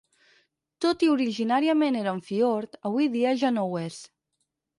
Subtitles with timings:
[0.85, 4.01] Tot i originàriament era un fiord avui dia ja no ho és.